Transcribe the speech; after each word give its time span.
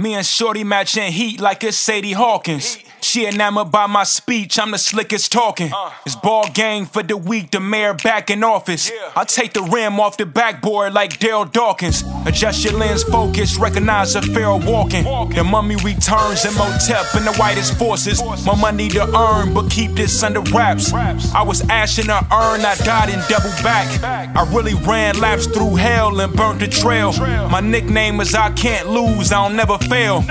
Me 0.00 0.14
and 0.14 0.24
Shorty 0.24 0.64
matching 0.64 1.12
heat 1.12 1.40
like 1.40 1.62
it's 1.62 1.76
Sadie 1.76 2.12
Hawkins. 2.12 2.78
She 3.02 3.26
enamored 3.26 3.70
by 3.70 3.86
my 3.86 4.04
speech, 4.04 4.58
I'm 4.58 4.70
the 4.70 4.78
slickest 4.78 5.32
talking. 5.32 5.70
Uh. 5.74 5.90
It's 6.06 6.16
ball 6.16 6.48
game 6.50 6.86
for 6.86 7.02
the 7.02 7.16
week, 7.16 7.50
the 7.50 7.60
mayor 7.60 7.94
back 7.94 8.30
in 8.30 8.44
office. 8.44 8.90
I 9.16 9.24
take 9.24 9.52
the 9.52 9.62
rim 9.62 9.98
off 9.98 10.16
the 10.16 10.26
backboard 10.26 10.92
like 10.92 11.18
Darryl 11.18 11.50
Dawkins. 11.50 12.04
Adjust 12.26 12.64
your 12.64 12.74
lens 12.74 13.02
focus, 13.02 13.58
recognize 13.58 14.14
a 14.16 14.22
fair 14.22 14.54
walking. 14.54 15.04
The 15.34 15.44
mummy 15.44 15.76
returns 15.76 16.44
Imhotep 16.44 17.14
in 17.16 17.24
the 17.24 17.34
whitest 17.38 17.78
forces. 17.78 18.22
My 18.44 18.54
money 18.54 18.88
to 18.90 19.02
earn, 19.16 19.54
but 19.54 19.70
keep 19.70 19.92
this 19.92 20.22
under 20.22 20.40
wraps. 20.52 20.92
I 20.92 21.42
was 21.42 21.62
ash 21.68 21.98
in 21.98 22.10
a 22.10 22.18
urn, 22.32 22.64
I 22.64 22.74
died 22.84 23.10
in 23.10 23.20
double 23.28 23.50
back. 23.62 23.88
I 24.36 24.48
really 24.54 24.74
ran 24.74 25.18
laps 25.18 25.46
through 25.46 25.76
hell 25.76 26.20
and 26.20 26.32
burnt 26.34 26.60
the 26.60 26.68
trail. 26.68 27.12
My 27.48 27.60
nickname 27.60 28.20
is 28.20 28.34
I 28.34 28.50
can't 28.50 28.88
lose, 28.88 29.32
I'll 29.32 29.50
never 29.50 29.78
fail. 29.90 30.24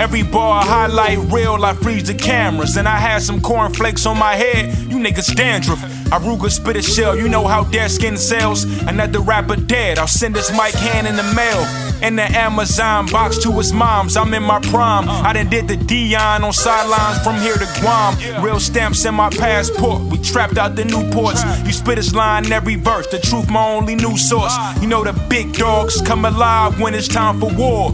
Every 0.00 0.22
bar 0.22 0.64
highlight 0.64 1.18
real, 1.32 1.64
I 1.64 1.72
freeze 1.74 2.08
the 2.08 2.14
cameras. 2.14 2.76
And 2.76 2.88
I 2.88 2.96
had 2.96 3.22
some 3.22 3.40
cornflakes 3.40 4.06
on 4.06 4.18
my 4.18 4.34
head, 4.34 4.76
you 4.90 4.98
niggas 4.98 5.34
dandruff. 5.34 6.03
I 6.14 6.18
Ruger 6.18 6.48
spit 6.48 6.76
a 6.76 6.82
shell, 6.82 7.16
you 7.16 7.28
know 7.28 7.44
how 7.44 7.64
dead 7.64 7.90
skin 7.90 8.16
sells. 8.16 8.62
Another 8.82 9.18
rapper 9.18 9.56
dead, 9.56 9.98
I'll 9.98 10.06
send 10.06 10.36
this 10.36 10.52
mic 10.52 10.72
hand 10.72 11.08
in 11.08 11.16
the 11.16 11.24
mail. 11.34 11.66
In 12.04 12.14
the 12.14 12.22
Amazon 12.22 13.06
box 13.06 13.38
to 13.38 13.50
his 13.50 13.72
mom's, 13.72 14.16
I'm 14.16 14.32
in 14.32 14.44
my 14.44 14.60
prime. 14.60 15.08
I 15.08 15.32
done 15.32 15.48
did 15.48 15.66
the 15.66 15.76
Deion 15.76 16.44
on 16.44 16.52
sidelines 16.52 17.18
from 17.24 17.40
here 17.40 17.56
to 17.56 17.66
Guam. 17.80 18.44
Real 18.44 18.60
stamps 18.60 19.04
in 19.04 19.14
my 19.16 19.28
passport, 19.30 20.02
we 20.02 20.18
trapped 20.18 20.56
out 20.56 20.76
the 20.76 20.84
Newports. 20.84 21.42
You 21.66 21.72
spit 21.72 21.96
his 21.96 22.14
line 22.14 22.52
every 22.52 22.76
verse, 22.76 23.08
the 23.08 23.18
truth 23.18 23.50
my 23.50 23.66
only 23.66 23.96
news 23.96 24.28
source. 24.28 24.54
You 24.80 24.86
know 24.86 25.02
the 25.02 25.14
big 25.28 25.54
dogs 25.54 26.00
come 26.02 26.26
alive 26.26 26.78
when 26.78 26.94
it's 26.94 27.08
time 27.08 27.40
for 27.40 27.50
war. 27.54 27.90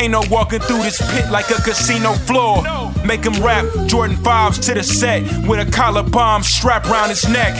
Ain't 0.00 0.10
no 0.10 0.24
walking 0.28 0.60
through 0.60 0.82
this 0.82 0.98
pit 1.12 1.30
like 1.30 1.50
a 1.50 1.62
casino 1.62 2.14
floor. 2.14 2.64
Make 3.04 3.24
him 3.24 3.42
rap 3.44 3.66
Jordan 3.86 4.16
5s 4.16 4.64
to 4.66 4.74
the 4.74 4.82
set 4.82 5.22
with 5.46 5.66
a 5.66 5.70
collar 5.70 6.02
bomb 6.02 6.42
strapped 6.42 6.86
around 6.86 7.10
his 7.10 7.28
neck. 7.28 7.59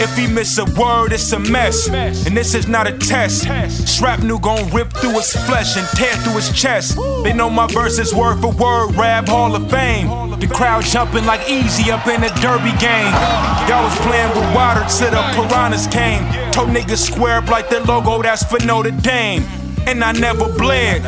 If 0.00 0.16
he 0.16 0.26
miss 0.26 0.58
a 0.58 0.64
word, 0.64 1.12
it's 1.12 1.32
a 1.32 1.38
mess. 1.38 1.88
And 1.88 2.36
this 2.36 2.54
is 2.54 2.68
not 2.68 2.86
a 2.86 2.96
test. 2.98 3.46
Shrapnel 3.88 4.38
gon' 4.38 4.70
rip 4.70 4.92
through 4.92 5.14
his 5.14 5.32
flesh 5.46 5.76
and 5.76 5.86
tear 5.88 6.14
through 6.22 6.34
his 6.34 6.52
chest. 6.52 6.96
They 7.24 7.32
know 7.32 7.50
my 7.50 7.66
verses 7.66 8.14
word 8.14 8.40
for 8.40 8.52
word, 8.52 8.94
rap 8.94 9.28
Hall 9.28 9.54
of 9.54 9.70
Fame. 9.70 10.06
The 10.38 10.46
crowd 10.46 10.84
jumping 10.84 11.26
like 11.26 11.48
easy 11.48 11.90
up 11.90 12.06
in 12.06 12.22
a 12.22 12.28
derby 12.40 12.70
game. 12.78 13.12
Y'all 13.68 13.82
was 13.82 13.98
playing 14.06 14.30
with 14.30 14.54
water 14.54 14.84
till 14.88 15.10
the 15.10 15.22
piranhas 15.34 15.88
came. 15.88 16.22
Told 16.52 16.68
niggas 16.68 16.98
square 17.10 17.38
up 17.38 17.48
like 17.48 17.68
their 17.68 17.80
logo, 17.80 18.22
that's 18.22 18.44
for 18.44 18.64
Notre 18.64 18.92
Dame. 18.92 19.42
And 19.86 20.04
I 20.04 20.12
never 20.12 20.48
bled. 20.52 21.02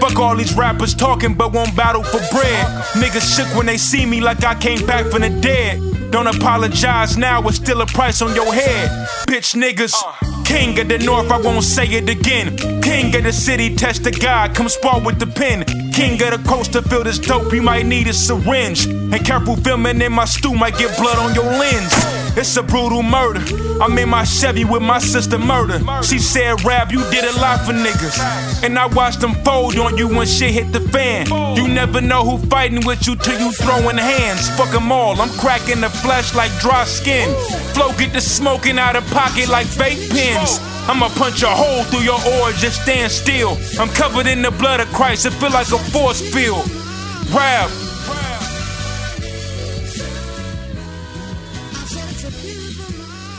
Fuck 0.00 0.18
all 0.18 0.36
these 0.36 0.54
rappers 0.54 0.94
talking 0.94 1.32
but 1.34 1.52
won't 1.52 1.74
battle 1.74 2.02
for 2.02 2.18
bread. 2.30 2.66
Niggas 2.94 3.34
shook 3.34 3.48
when 3.56 3.66
they 3.66 3.78
see 3.78 4.04
me 4.04 4.20
like 4.20 4.44
I 4.44 4.54
came 4.54 4.84
back 4.86 5.06
from 5.06 5.22
the 5.22 5.30
dead. 5.30 5.80
Don't 6.10 6.26
apologize 6.26 7.16
now, 7.16 7.46
it's 7.48 7.56
still 7.56 7.80
a 7.80 7.86
price 7.86 8.22
on 8.22 8.34
your 8.34 8.52
head. 8.52 8.88
Bitch 9.26 9.54
niggas. 9.54 9.94
King 10.44 10.78
of 10.78 10.88
the 10.88 10.98
North, 10.98 11.30
I 11.30 11.38
won't 11.38 11.64
say 11.64 11.86
it 11.86 12.08
again. 12.08 12.56
King 12.80 13.14
of 13.16 13.24
the 13.24 13.32
city, 13.32 13.74
test 13.74 14.04
the 14.04 14.12
God, 14.12 14.54
come 14.54 14.68
spar 14.68 15.00
with 15.00 15.18
the 15.18 15.26
pen. 15.26 15.64
King 15.92 16.12
of 16.22 16.30
the 16.30 16.48
coast 16.48 16.72
to 16.74 16.82
feel 16.82 17.02
this 17.02 17.18
dope, 17.18 17.52
you 17.52 17.62
might 17.62 17.84
need 17.86 18.06
a 18.06 18.12
syringe. 18.12 18.86
And 18.86 19.24
careful 19.24 19.56
filming 19.56 20.00
in 20.00 20.12
my 20.12 20.24
stew 20.24 20.54
might 20.54 20.78
get 20.78 20.96
blood 20.98 21.18
on 21.18 21.34
your 21.34 21.44
lens. 21.44 22.25
It's 22.38 22.54
a 22.58 22.62
brutal 22.62 23.02
murder. 23.02 23.40
I'm 23.80 23.96
in 23.96 24.10
my 24.10 24.24
Chevy 24.24 24.66
with 24.66 24.82
my 24.82 24.98
sister 24.98 25.38
murder. 25.38 25.80
She 26.02 26.18
said, 26.18 26.62
Rap, 26.64 26.92
you 26.92 27.02
did 27.10 27.24
a 27.24 27.32
lot 27.40 27.64
for 27.64 27.72
niggas. 27.72 28.62
And 28.62 28.78
I 28.78 28.86
watched 28.88 29.20
them 29.20 29.32
fold 29.36 29.78
on 29.78 29.96
you 29.96 30.06
when 30.06 30.26
shit 30.26 30.50
hit 30.50 30.70
the 30.70 30.80
fan. 30.80 31.26
You 31.56 31.66
never 31.66 32.02
know 32.02 32.22
who 32.24 32.46
fighting 32.48 32.84
with 32.86 33.06
you 33.06 33.16
till 33.16 33.40
you 33.40 33.52
throwing 33.52 33.96
hands. 33.96 34.50
Fuck 34.50 34.70
them 34.70 34.92
all, 34.92 35.18
I'm 35.18 35.30
cracking 35.38 35.80
the 35.80 35.88
flesh 35.88 36.34
like 36.34 36.52
dry 36.60 36.84
skin. 36.84 37.34
Flow 37.72 37.92
get 37.96 38.12
the 38.12 38.20
smoking 38.20 38.78
out 38.78 38.96
of 38.96 39.06
pocket 39.06 39.48
like 39.48 39.66
vape 39.68 40.10
pens. 40.10 40.60
I'ma 40.88 41.08
punch 41.16 41.42
a 41.42 41.48
hole 41.48 41.84
through 41.84 42.04
your 42.04 42.20
ore, 42.40 42.52
just 42.52 42.82
stand 42.82 43.10
still. 43.10 43.56
I'm 43.80 43.88
covered 43.88 44.26
in 44.26 44.42
the 44.42 44.50
blood 44.50 44.80
of 44.80 44.88
Christ, 44.92 45.24
it 45.24 45.32
feel 45.32 45.50
like 45.52 45.72
a 45.72 45.78
force 45.78 46.20
field. 46.20 46.68
Rap. 47.34 47.70
A 52.46 52.48
beautiful 52.48 53.04
mind. 53.04 53.35